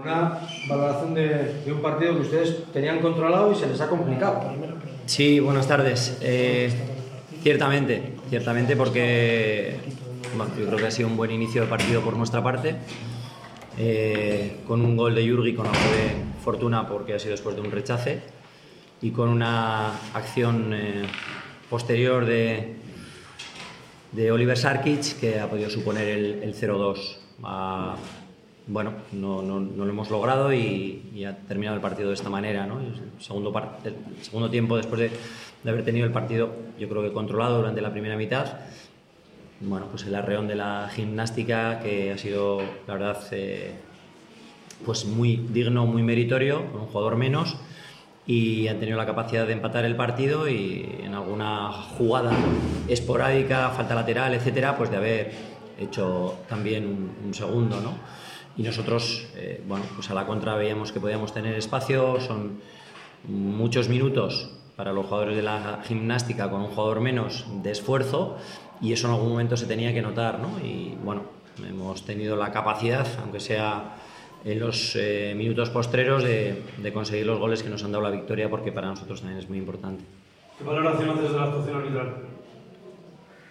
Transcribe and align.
Una 0.00 0.38
valoración 0.68 1.12
de, 1.12 1.72
un 1.72 1.82
partido 1.82 2.14
que 2.14 2.20
ustedes 2.20 2.72
tenían 2.72 3.00
controlado 3.00 3.50
y 3.50 3.56
se 3.56 3.66
les 3.66 3.80
ha 3.80 3.88
complicado. 3.88 4.54
Sí, 5.06 5.40
buenas 5.40 5.66
tardes. 5.66 6.18
Eh, 6.20 6.70
ciertamente, 7.42 8.12
ciertamente 8.30 8.76
porque 8.76 9.74
yo 10.56 10.66
creo 10.66 10.78
que 10.78 10.86
ha 10.86 10.92
sido 10.92 11.08
un 11.08 11.16
buen 11.16 11.32
inicio 11.32 11.62
de 11.62 11.66
partido 11.66 12.00
por 12.00 12.16
nuestra 12.16 12.44
parte. 12.44 12.76
Eh, 13.76 14.58
con 14.68 14.84
un 14.84 14.96
gol 14.96 15.16
de 15.16 15.24
Yurgi 15.24 15.52
con 15.56 15.66
algo 15.66 15.80
de 15.80 16.42
fortuna 16.44 16.86
porque 16.86 17.14
ha 17.14 17.18
sido 17.18 17.32
después 17.32 17.56
de 17.56 17.62
un 17.62 17.72
rechace 17.72 18.20
y 19.02 19.10
con 19.10 19.28
una 19.30 19.88
acción 20.14 20.74
eh, 20.74 21.06
posterior 21.68 22.24
de, 22.24 22.76
de 24.12 24.30
Oliver 24.30 24.56
Sarkic 24.56 25.18
que 25.18 25.40
ha 25.40 25.50
podido 25.50 25.68
suponer 25.68 26.06
el, 26.06 26.40
el 26.44 26.54
0-2 26.54 27.16
bueno, 28.68 28.92
no, 29.12 29.42
no, 29.42 29.58
no, 29.58 29.84
lo 29.84 29.90
hemos 29.90 30.10
logrado 30.10 30.52
y, 30.52 31.24
ha 31.24 31.34
terminado 31.36 31.74
el 31.74 31.82
partido 31.82 32.08
de 32.08 32.14
esta 32.14 32.28
manera. 32.28 32.66
¿no? 32.66 32.80
El, 32.80 32.94
segundo 33.18 33.52
el 33.84 33.94
segundo 34.22 34.50
tiempo, 34.50 34.76
después 34.76 35.00
de, 35.00 35.10
de, 35.64 35.70
haber 35.70 35.84
tenido 35.84 36.06
el 36.06 36.12
partido, 36.12 36.54
yo 36.78 36.88
creo 36.88 37.02
que 37.02 37.12
controlado 37.12 37.56
durante 37.56 37.80
la 37.80 37.90
primera 37.90 38.16
mitad, 38.16 38.58
bueno, 39.60 39.86
pues 39.90 40.04
el 40.04 40.14
arreón 40.14 40.46
de 40.46 40.54
la 40.54 40.90
gimnástica, 40.94 41.80
que 41.80 42.12
ha 42.12 42.18
sido, 42.18 42.60
la 42.86 42.94
verdad, 42.94 43.18
eh, 43.32 43.72
pues 44.84 45.06
muy 45.06 45.36
digno, 45.36 45.86
muy 45.86 46.02
meritorio, 46.02 46.70
con 46.70 46.82
un 46.82 46.86
jugador 46.88 47.16
menos, 47.16 47.56
y 48.26 48.68
han 48.68 48.78
tenido 48.78 48.98
la 48.98 49.06
capacidad 49.06 49.46
de 49.46 49.54
empatar 49.54 49.86
el 49.86 49.96
partido 49.96 50.48
y 50.48 51.00
en 51.02 51.14
alguna 51.14 51.72
jugada 51.72 52.32
esporádica, 52.86 53.70
falta 53.70 53.94
lateral, 53.94 54.34
etcétera, 54.34 54.76
pues 54.76 54.90
de 54.90 54.96
haber 54.98 55.32
hecho 55.80 56.36
también 56.48 56.86
un, 56.86 57.10
un 57.26 57.34
segundo, 57.34 57.80
¿no? 57.80 57.94
Y 58.58 58.62
nosotros, 58.62 59.26
eh, 59.36 59.62
bueno, 59.66 59.84
pues 59.94 60.10
a 60.10 60.14
la 60.14 60.26
contra 60.26 60.56
veíamos 60.56 60.90
que 60.90 60.98
podíamos 60.98 61.32
tener 61.32 61.54
espacio, 61.54 62.20
son 62.20 62.60
muchos 63.28 63.88
minutos 63.88 64.50
para 64.76 64.92
los 64.92 65.06
jugadores 65.06 65.36
de 65.36 65.42
la 65.42 65.80
gimnástica 65.84 66.50
con 66.50 66.62
un 66.62 66.68
jugador 66.68 67.00
menos 67.00 67.46
de 67.62 67.70
esfuerzo 67.70 68.36
y 68.80 68.92
eso 68.92 69.06
en 69.06 69.14
algún 69.14 69.30
momento 69.30 69.56
se 69.56 69.66
tenía 69.66 69.94
que 69.94 70.02
notar, 70.02 70.40
¿no? 70.40 70.58
Y 70.64 70.96
bueno, 71.02 71.22
hemos 71.68 72.04
tenido 72.04 72.36
la 72.36 72.50
capacidad, 72.50 73.06
aunque 73.20 73.38
sea 73.38 73.96
en 74.44 74.58
los 74.58 74.94
eh, 74.96 75.34
minutos 75.36 75.70
postreros, 75.70 76.24
de, 76.24 76.62
de, 76.76 76.92
conseguir 76.92 77.26
los 77.26 77.38
goles 77.38 77.62
que 77.62 77.70
nos 77.70 77.84
han 77.84 77.92
dado 77.92 78.04
la 78.04 78.10
victoria 78.10 78.50
porque 78.50 78.72
para 78.72 78.88
nosotros 78.88 79.20
también 79.20 79.38
es 79.38 79.48
muy 79.48 79.58
importante. 79.58 80.04
¿Qué 80.58 80.64
valoración 80.64 81.10
haces 81.10 81.30
de 81.30 81.38
la 81.38 81.44
actuación 81.44 81.76
arbitral? 81.76 82.27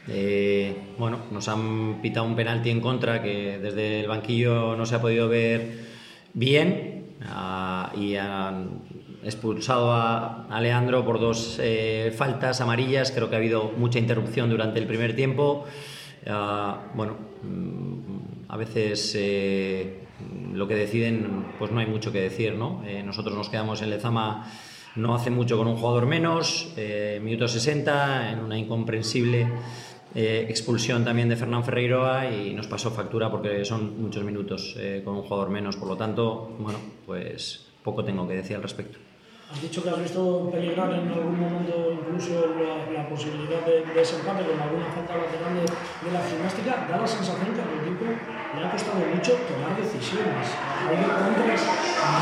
Eh, 0.09 0.75
bueno, 0.97 1.19
nos 1.31 1.47
han 1.47 2.01
pitado 2.01 2.25
un 2.25 2.35
penalti 2.35 2.69
en 2.69 2.79
contra 2.79 3.21
que 3.21 3.59
desde 3.59 4.01
el 4.01 4.07
banquillo 4.07 4.75
no 4.75 4.85
se 4.85 4.95
ha 4.95 5.01
podido 5.01 5.27
ver 5.27 5.85
bien 6.33 7.17
uh, 7.21 7.99
y 7.99 8.15
han 8.15 8.81
expulsado 9.23 9.91
a, 9.91 10.47
a 10.47 10.61
Leandro 10.61 11.03
por 11.03 11.19
dos 11.19 11.59
eh, 11.61 12.13
faltas 12.15 12.61
amarillas. 12.61 13.11
Creo 13.11 13.29
que 13.29 13.35
ha 13.35 13.39
habido 13.39 13.73
mucha 13.77 13.99
interrupción 13.99 14.49
durante 14.49 14.79
el 14.79 14.87
primer 14.87 15.15
tiempo. 15.15 15.65
Uh, 16.25 16.95
bueno, 16.95 17.17
mm, 17.43 18.49
a 18.49 18.57
veces 18.57 19.13
eh, 19.17 20.03
lo 20.53 20.67
que 20.67 20.75
deciden, 20.75 21.47
pues 21.59 21.71
no 21.71 21.79
hay 21.79 21.85
mucho 21.85 22.11
que 22.11 22.21
decir, 22.21 22.53
¿no? 22.55 22.81
Nosotros 23.03 23.35
nos 23.35 23.49
quedamos 23.49 23.81
en 23.81 23.89
Lezama 23.89 24.49
no 24.95 25.13
hace 25.13 25.29
mucho 25.29 25.59
con 25.59 25.67
un 25.67 25.75
jugador 25.75 26.07
menos, 26.07 26.73
minuto 27.21 27.47
60, 27.47 28.31
en 28.31 28.39
una 28.39 28.57
incomprensible 28.57 29.47
eh, 30.15 30.45
expulsión 30.49 31.03
también 31.03 31.29
de 31.29 31.35
Fernán 31.35 31.63
Ferreiroa 31.63 32.31
y 32.31 32.53
nos 32.53 32.67
pasó 32.67 32.91
factura 32.91 33.29
porque 33.29 33.63
son 33.65 34.01
muchos 34.01 34.23
minutos 34.23 34.75
eh, 34.77 35.01
con 35.03 35.15
un 35.15 35.23
jugador 35.23 35.49
menos. 35.49 35.75
Por 35.77 35.87
lo 35.87 35.97
tanto, 35.97 36.55
bueno, 36.59 36.79
pues 37.05 37.67
poco 37.83 38.03
tengo 38.03 38.27
que 38.27 38.35
decir 38.35 38.55
al 38.55 38.63
respecto. 38.63 38.97
Has 39.51 39.61
dicho 39.61 39.81
que 39.81 39.89
has 39.89 39.99
visto 39.99 40.49
peligrar 40.51 40.91
en 40.91 41.07
algún 41.07 41.39
momento 41.39 41.93
incluso 41.93 42.53
la, 42.59 42.91
la 42.91 43.07
posibilidad 43.07 43.65
de, 43.65 43.85
de 43.85 44.01
ese 44.01 44.19
empate 44.19 44.43
con 44.43 44.59
alguna 44.59 44.91
falta 44.91 45.15
lateral 45.15 45.55
de, 45.55 45.61
de, 45.61 46.11
la 46.11 46.21
gimnástica. 46.27 46.85
Da 46.89 46.97
la 46.97 47.07
sensación 47.07 47.55
que 47.55 47.61
al 47.61 47.79
equipo 47.79 48.05
le 48.11 48.65
ha 48.65 48.71
costado 48.71 48.99
mucho 48.99 49.31
tomar 49.47 49.77
decisiones. 49.79 50.47
Hay 50.83 50.97
contras 50.97 51.63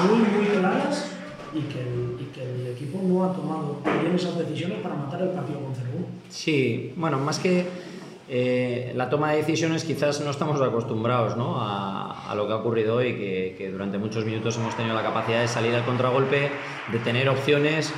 muy, 0.05 0.19
muy 0.19 0.45
claras 0.59 1.14
y 1.55 1.61
que, 1.61 1.79
el, 1.79 2.17
y 2.19 2.25
que 2.25 2.43
el 2.43 2.67
equipo 2.67 2.99
no 3.01 3.23
ha 3.23 3.33
tomado 3.33 3.79
bien 4.01 4.13
esas 4.13 4.37
decisiones 4.37 4.79
para 4.79 4.95
matar 4.95 5.21
el 5.21 5.29
partido 5.29 5.61
con 5.61 5.73
0-1. 5.73 5.77
Sí, 6.29 6.93
bueno, 6.97 7.17
más 7.19 7.39
que 7.39 7.65
eh, 8.27 8.91
la 8.95 9.09
toma 9.09 9.31
de 9.31 9.37
decisiones 9.37 9.83
quizás 9.83 10.19
no 10.21 10.31
estamos 10.31 10.59
acostumbrados 10.61 11.37
¿no? 11.37 11.61
A, 11.61 12.29
a, 12.29 12.35
lo 12.35 12.47
que 12.47 12.53
ha 12.53 12.57
ocurrido 12.57 12.95
hoy, 12.95 13.13
que, 13.13 13.55
que, 13.57 13.71
durante 13.71 13.97
muchos 13.97 14.25
minutos 14.25 14.57
hemos 14.57 14.75
tenido 14.75 14.95
la 14.95 15.03
capacidad 15.03 15.41
de 15.41 15.47
salir 15.47 15.73
al 15.73 15.85
contragolpe, 15.85 16.49
de 16.91 16.99
tener 16.99 17.29
opciones 17.29 17.93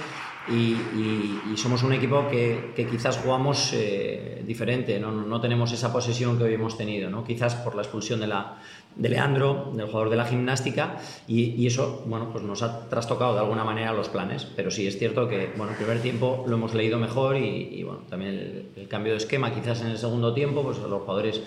y, 0.50 0.54
y, 0.54 1.42
y 1.54 1.58
somos 1.58 1.84
un 1.84 1.94
equipo 1.94 2.28
que, 2.30 2.72
que 2.76 2.86
quizás 2.88 3.18
jugamos 3.18 3.74
eh, 3.74 4.44
diferente, 4.46 5.00
¿no? 5.00 5.12
no 5.12 5.42
tenemos 5.42 5.72
esa 5.72 5.92
posesión 5.92 6.38
que 6.38 6.46
hoy 6.46 6.54
hemos 6.54 6.78
tenido, 6.78 7.10
¿no? 7.10 7.24
quizás 7.24 7.56
por 7.56 7.76
la 7.76 7.82
expulsión 7.82 8.20
de, 8.20 8.28
la, 8.28 8.58
de 8.96 9.10
Leandro, 9.10 9.72
del 9.74 9.88
jugador 9.88 10.10
de 10.10 10.16
la 10.16 10.26
gimnástica, 10.26 10.98
y, 11.28 11.62
y, 11.62 11.68
eso 11.68 12.04
bueno, 12.06 12.30
pues 12.32 12.44
nos 12.44 12.64
ha 12.64 12.88
trastocado 12.90 13.34
de 13.34 13.40
alguna 13.40 13.64
manera 13.64 13.92
los 13.94 14.10
planes, 14.10 14.48
pero 14.56 14.72
sí 14.72 14.88
es 14.88 14.98
cierto 14.98 15.28
que 15.28 15.52
bueno, 15.58 15.74
el 15.74 15.78
primer 15.78 16.02
tiempo 16.02 16.46
lo 16.48 16.56
hemos 16.56 16.74
leído 16.74 16.98
mejor 16.98 17.36
y, 17.38 17.84
bueno, 17.84 18.02
también 18.10 18.34
el, 18.34 18.70
el, 18.76 18.88
cambio 18.88 19.14
de 19.14 19.18
esquema 19.18 19.54
quizás 19.54 19.82
en 19.82 19.88
el 19.88 19.98
segundo 19.98 20.34
tiempo, 20.34 20.64
pues 20.64 20.78
los 20.78 21.02
jugadores 21.02 21.42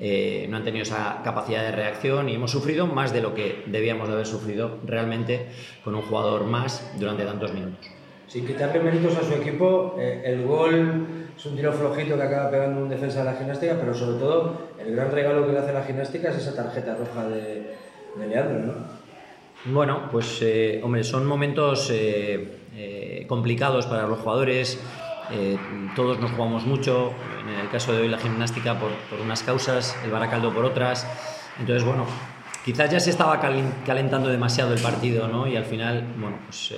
eh, 0.00 0.46
no 0.50 0.56
han 0.56 0.64
tenido 0.64 0.82
esa 0.82 1.20
capacidad 1.22 1.62
de 1.62 1.70
reacción 1.70 2.28
y 2.28 2.34
hemos 2.34 2.50
sufrido 2.50 2.86
más 2.88 3.12
de 3.12 3.20
lo 3.20 3.34
que 3.34 3.62
debíamos 3.66 4.08
de 4.08 4.14
haber 4.14 4.26
sufrido 4.26 4.78
realmente 4.84 5.46
con 5.84 5.94
un 5.94 6.02
jugador 6.02 6.44
más 6.44 6.92
durante 6.98 7.24
tantos 7.24 7.52
minutos 7.52 8.01
sin 8.26 8.46
quitarle 8.46 8.80
méritos 8.80 9.16
a 9.16 9.22
su 9.22 9.34
equipo, 9.34 9.96
eh, 9.98 10.22
el 10.24 10.44
gol 10.44 11.06
es 11.36 11.46
un 11.46 11.56
tiro 11.56 11.72
flojito 11.72 12.16
que 12.16 12.22
acaba 12.22 12.50
pegando 12.50 12.82
un 12.82 12.88
defensa 12.88 13.20
de 13.20 13.24
la 13.24 13.34
gimnástica, 13.34 13.76
pero 13.78 13.94
sobre 13.94 14.18
todo 14.18 14.68
el 14.78 14.94
gran 14.94 15.10
regalo 15.10 15.46
que 15.46 15.52
le 15.52 15.58
hace 15.58 15.72
la 15.72 15.82
gimnástica 15.82 16.30
es 16.30 16.36
esa 16.36 16.54
tarjeta 16.54 16.94
roja 16.94 17.28
de, 17.28 17.74
de 18.16 18.26
Leandro, 18.28 18.58
¿no? 18.58 18.74
Bueno, 19.64 20.08
pues 20.10 20.40
eh, 20.42 20.80
hombre, 20.82 21.04
son 21.04 21.24
momentos 21.24 21.88
eh, 21.92 23.24
complicados 23.28 23.86
para 23.86 24.06
los 24.06 24.18
jugadores. 24.18 24.80
Todos 25.96 26.18
nos 26.20 26.32
jugamos 26.32 26.66
mucho, 26.66 27.12
en 27.42 27.60
el 27.60 27.70
caso 27.70 27.92
de 27.94 28.02
hoy 28.02 28.08
la 28.08 28.18
gimnástica 28.18 28.78
por, 28.78 28.90
por 29.08 29.20
unas 29.20 29.42
causas, 29.42 29.96
el 30.04 30.10
Baracaldo 30.10 30.52
por 30.52 30.64
otras. 30.64 31.06
Entonces, 31.58 31.84
bueno, 31.84 32.04
quizás 32.64 32.90
ya 32.90 33.00
se 33.00 33.10
estaba 33.10 33.40
calentando 33.40 34.28
demasiado 34.28 34.74
el 34.74 34.80
partido, 34.80 35.28
¿no? 35.28 35.46
Y 35.46 35.56
al 35.56 35.64
final, 35.64 36.04
bueno, 36.18 36.36
pues 36.44 36.74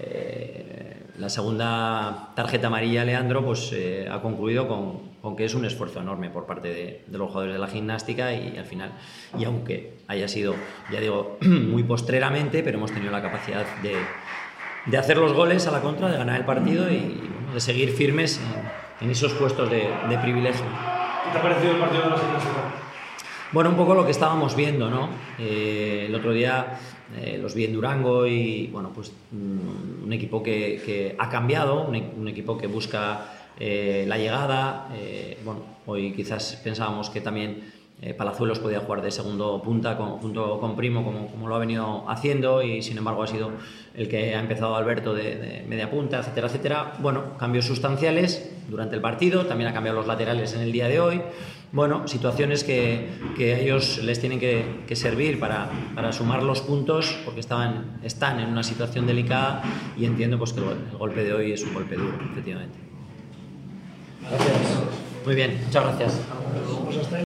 eh, 0.00 1.02
la 1.18 1.28
segunda 1.28 2.32
tarjeta 2.34 2.66
amarilla, 2.66 3.04
Leandro, 3.04 3.44
pues 3.44 3.70
eh, 3.72 4.08
ha 4.10 4.20
concluido 4.20 4.66
con, 4.66 5.14
con, 5.22 5.36
que 5.36 5.44
es 5.44 5.54
un 5.54 5.64
esfuerzo 5.64 6.00
enorme 6.00 6.28
por 6.28 6.46
parte 6.46 6.68
de, 6.68 7.04
de, 7.06 7.18
los 7.18 7.28
jugadores 7.28 7.54
de 7.54 7.60
la 7.60 7.68
gimnástica 7.68 8.32
y, 8.32 8.58
al 8.58 8.64
final, 8.64 8.92
y 9.38 9.44
aunque 9.44 9.98
haya 10.08 10.26
sido, 10.26 10.54
ya 10.90 11.00
digo, 11.00 11.38
muy 11.42 11.84
postreramente, 11.84 12.62
pero 12.62 12.78
hemos 12.78 12.92
tenido 12.92 13.12
la 13.12 13.22
capacidad 13.22 13.64
de, 13.82 13.94
de 14.86 14.98
hacer 14.98 15.16
los 15.18 15.32
goles 15.32 15.66
a 15.68 15.70
la 15.70 15.80
contra, 15.80 16.10
de 16.10 16.18
ganar 16.18 16.40
el 16.40 16.44
partido 16.44 16.90
y, 16.90 16.96
y 16.96 17.30
bueno, 17.32 17.54
de 17.54 17.60
seguir 17.60 17.92
firmes 17.92 18.40
en, 19.00 19.06
en 19.06 19.10
esos 19.10 19.32
puestos 19.34 19.70
de, 19.70 19.88
de, 20.08 20.18
privilegio. 20.18 20.64
¿Qué 20.64 21.30
te 21.30 21.38
ha 21.38 21.42
parecido 21.42 21.72
el 21.72 21.78
partido 21.78 22.02
de 22.04 22.10
la 22.10 22.18
gimnástica? 22.18 22.84
Bueno, 23.52 23.70
un 23.70 23.76
poco 23.76 23.94
lo 23.94 24.04
que 24.04 24.10
estábamos 24.10 24.56
viendo, 24.56 24.90
¿no? 24.90 25.08
Eh, 25.38 26.06
el 26.08 26.14
otro 26.14 26.32
día 26.32 26.78
eh, 27.16 27.38
los 27.40 27.54
vi 27.54 27.64
en 27.64 27.72
Durango 27.72 28.26
y, 28.26 28.68
bueno, 28.68 28.90
pues 28.92 29.12
mm, 29.30 30.04
un 30.04 30.12
equipo 30.12 30.42
que, 30.42 31.14
ha 31.18 31.28
cambiado, 31.28 31.82
un, 31.86 31.94
un, 32.18 32.28
equipo 32.28 32.58
que 32.58 32.66
busca 32.66 33.32
eh, 33.60 34.04
la 34.08 34.18
llegada. 34.18 34.88
Bueno, 35.44 35.60
hoy 35.86 36.12
quizás 36.12 36.60
pensábamos 36.64 37.10
que 37.10 37.20
también 37.20 37.72
eh, 38.02 38.12
Palazuelos 38.12 38.58
podía 38.58 38.80
jugar 38.80 39.02
de 39.02 39.10
segundo 39.10 39.62
punta 39.62 39.96
con, 39.96 40.18
junto 40.18 40.60
con 40.60 40.76
Primo, 40.76 41.04
como, 41.04 41.28
como, 41.28 41.48
lo 41.48 41.54
ha 41.54 41.58
venido 41.58 42.04
haciendo, 42.08 42.62
y 42.62 42.82
sin 42.82 42.98
embargo 42.98 43.22
ha 43.22 43.26
sido 43.26 43.52
el 43.94 44.08
que 44.08 44.34
ha 44.34 44.40
empezado 44.40 44.76
Alberto 44.76 45.14
de, 45.14 45.36
de, 45.36 45.64
media 45.66 45.90
punta, 45.90 46.18
etcétera, 46.18 46.48
etcétera. 46.48 46.92
Bueno, 46.98 47.38
cambios 47.38 47.64
sustanciales 47.64 48.50
durante 48.68 48.96
el 48.96 49.00
partido, 49.00 49.46
también 49.46 49.70
ha 49.70 49.72
cambiado 49.72 49.98
los 49.98 50.06
laterales 50.06 50.54
en 50.54 50.60
el 50.60 50.72
día 50.72 50.88
de 50.88 51.00
hoy. 51.00 51.22
Bueno, 51.74 52.06
situaciones 52.06 52.62
que, 52.62 53.08
que 53.36 53.54
a 53.54 53.58
ellos 53.58 53.98
les 54.04 54.20
tienen 54.20 54.38
que, 54.38 54.84
que 54.86 54.94
servir 54.94 55.40
para, 55.40 55.68
para, 55.94 56.12
sumar 56.12 56.44
los 56.44 56.60
puntos, 56.60 57.18
porque 57.24 57.40
estaban, 57.40 57.98
están 58.04 58.38
en 58.38 58.48
una 58.48 58.62
situación 58.62 59.08
delicada 59.08 59.62
y 59.96 60.04
entiendo 60.04 60.38
pues, 60.38 60.52
que 60.52 60.60
el 60.60 60.96
golpe 60.96 61.24
de 61.24 61.32
hoy 61.32 61.50
es 61.50 61.64
un 61.64 61.74
golpe 61.74 61.96
duro, 61.96 62.16
efectivamente. 62.30 62.78
Gracias. 64.30 64.56
Muy 65.26 65.34
bien, 65.34 65.60
muchas 65.64 65.84
gracias. 65.84 66.20